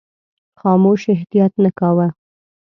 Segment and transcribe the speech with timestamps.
[0.59, 2.07] خاموش احتیاط نه کاوه.